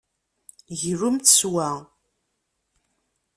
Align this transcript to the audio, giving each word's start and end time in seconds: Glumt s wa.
Glumt 0.79 1.31
s 1.37 1.39
wa. 1.51 1.69